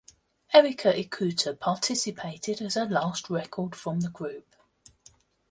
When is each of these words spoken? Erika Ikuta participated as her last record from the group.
Erika 0.51 0.93
Ikuta 0.95 1.53
participated 1.59 2.59
as 2.59 2.73
her 2.73 2.85
last 2.87 3.29
record 3.29 3.75
from 3.75 3.99
the 3.99 4.09
group. 4.09 4.55